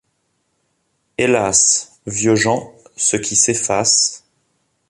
Hélas! 1.19 1.99
vieux 2.07 2.33
Jean, 2.33 2.73
ce 2.97 3.17
qui 3.17 3.35
s'efface 3.35 4.25